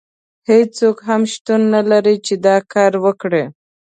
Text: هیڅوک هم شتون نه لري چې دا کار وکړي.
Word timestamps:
هیڅوک 0.49 0.97
هم 1.07 1.21
شتون 1.31 1.61
نه 1.73 1.81
لري 1.91 2.15
چې 2.25 2.33
دا 2.45 2.55
کار 2.73 2.93
وکړي. 3.05 3.43